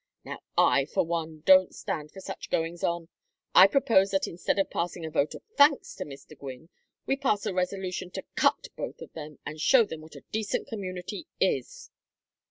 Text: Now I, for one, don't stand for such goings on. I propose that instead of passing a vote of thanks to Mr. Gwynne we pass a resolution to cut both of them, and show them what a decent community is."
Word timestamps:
Now 0.25 0.39
I, 0.57 0.85
for 0.85 1.05
one, 1.05 1.41
don't 1.41 1.75
stand 1.75 2.09
for 2.11 2.21
such 2.21 2.49
goings 2.49 2.83
on. 2.83 3.09
I 3.53 3.67
propose 3.67 4.09
that 4.09 4.25
instead 4.27 4.57
of 4.57 4.71
passing 4.71 5.05
a 5.05 5.11
vote 5.11 5.35
of 5.35 5.43
thanks 5.55 5.93
to 5.97 6.05
Mr. 6.05 6.35
Gwynne 6.35 6.69
we 7.05 7.15
pass 7.15 7.45
a 7.45 7.53
resolution 7.53 8.09
to 8.13 8.25
cut 8.35 8.69
both 8.75 8.99
of 9.03 9.13
them, 9.13 9.37
and 9.45 9.61
show 9.61 9.85
them 9.85 10.01
what 10.01 10.15
a 10.15 10.25
decent 10.31 10.67
community 10.67 11.27
is." 11.39 11.91